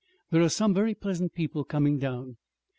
[0.31, 2.37] There are some very pleasant people coming down.